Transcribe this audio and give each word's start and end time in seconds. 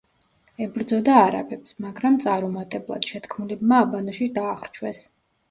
ებრძოდა 0.65 1.17
არაბებს, 1.25 1.75
მაგრამ 1.85 2.17
წარუმატებლად, 2.23 3.07
შეთქმულებმა 3.13 3.83
აბანოში 3.85 4.31
დაახრჩვეს. 4.41 5.05